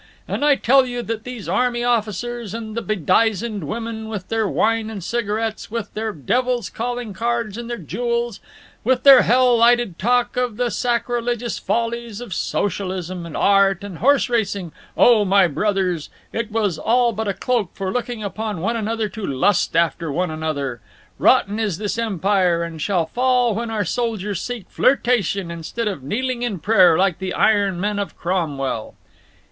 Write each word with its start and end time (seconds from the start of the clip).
And 0.27 0.43
I 0.43 0.55
tell 0.55 0.83
you 0.87 1.03
that 1.03 1.25
these 1.25 1.47
army 1.47 1.83
officers 1.83 2.55
and 2.55 2.75
the 2.75 2.81
bedizened 2.81 3.63
women, 3.65 4.09
with 4.09 4.29
their 4.29 4.47
wine 4.49 4.89
and 4.89 5.03
cigarettes, 5.03 5.69
with 5.69 5.93
their 5.93 6.11
devil's 6.11 6.71
calling 6.71 7.13
cards 7.13 7.55
and 7.55 7.69
their 7.69 7.77
jewels, 7.77 8.39
with 8.83 9.03
their 9.03 9.21
hell 9.21 9.55
lighted 9.55 9.99
talk 9.99 10.35
of 10.37 10.57
the 10.57 10.71
sacrilegious 10.71 11.59
follies 11.59 12.19
of 12.19 12.33
socialism 12.33 13.27
and 13.27 13.37
art 13.37 13.83
and 13.83 13.99
horse 13.99 14.27
racing, 14.27 14.71
O 14.97 15.23
my 15.23 15.45
brothers, 15.45 16.09
it 16.33 16.51
was 16.51 16.79
all 16.79 17.13
but 17.13 17.27
a 17.27 17.33
cloak 17.35 17.69
for 17.75 17.91
looking 17.93 18.23
upon 18.23 18.59
one 18.59 18.75
another 18.75 19.07
to 19.09 19.23
lust 19.23 19.75
after 19.75 20.11
one 20.11 20.31
another. 20.31 20.81
Rotten 21.19 21.59
is 21.59 21.77
this 21.77 21.99
empire, 21.99 22.63
and 22.63 22.81
shall 22.81 23.05
fall 23.05 23.53
when 23.53 23.69
our 23.69 23.85
soldiers 23.85 24.41
seek 24.41 24.67
flirtation 24.67 25.51
instead 25.51 25.87
of 25.87 26.01
kneeling 26.01 26.41
in 26.41 26.57
prayer 26.57 26.97
like 26.97 27.19
the 27.19 27.35
iron 27.35 27.79
men 27.79 27.99
of 27.99 28.17
Cromwell." 28.17 28.95